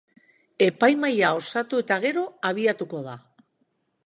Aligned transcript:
Epaimahaia 0.67 1.29
osatu 1.41 1.83
eta 1.85 2.01
gero 2.07 2.25
abiatuko 2.51 3.05
da. 3.11 3.17